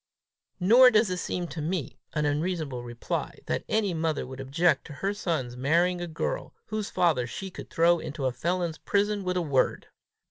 "Nor 0.59 0.89
does 0.89 1.11
it 1.11 1.17
seem 1.17 1.45
to 1.49 1.61
me 1.61 1.99
an 2.13 2.25
unreasonable 2.25 2.81
reply, 2.83 3.37
that 3.45 3.63
any 3.69 3.93
mother 3.93 4.25
would 4.25 4.39
object 4.39 4.85
to 4.87 4.93
her 4.93 5.13
son's 5.13 5.55
marrying 5.55 6.01
a 6.01 6.07
girl 6.07 6.55
whose 6.69 6.89
father 6.89 7.27
she 7.27 7.51
could 7.51 7.69
throw 7.69 7.99
into 7.99 8.25
a 8.25 8.31
felon's 8.31 8.79
prison 8.79 9.23
with 9.23 9.37
a 9.37 9.43
word!" 9.43 9.89